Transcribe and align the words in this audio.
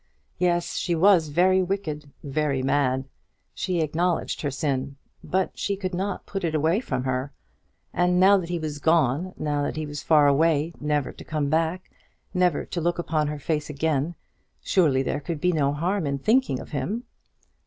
Yes; 0.39 0.77
she 0.77 0.95
was 0.95 1.27
very 1.27 1.61
wicked 1.61 2.09
very 2.23 2.63
mad. 2.63 3.07
She 3.53 3.81
acknowledged 3.81 4.41
her 4.41 4.49
sin, 4.49 4.95
but 5.23 5.55
she 5.55 5.75
could 5.75 5.93
not 5.93 6.25
put 6.25 6.43
it 6.43 6.55
away 6.55 6.79
from 6.79 7.03
her. 7.03 7.31
And 7.93 8.19
now 8.19 8.37
that 8.37 8.49
he 8.49 8.57
was 8.57 8.79
gone, 8.79 9.35
now 9.37 9.61
that 9.61 9.75
he 9.75 9.85
was 9.85 10.01
far 10.01 10.25
away, 10.25 10.73
never 10.81 11.11
to 11.11 11.23
come 11.23 11.49
back, 11.49 11.91
never 12.33 12.65
to 12.65 12.81
look 12.81 12.97
upon 12.97 13.27
her 13.27 13.37
face 13.37 13.69
again, 13.69 14.15
surely 14.63 15.03
there 15.03 15.19
could 15.19 15.39
be 15.39 15.51
no 15.51 15.71
harm 15.71 16.07
in 16.07 16.17
thinking 16.17 16.59
of 16.59 16.71
him. 16.71 17.03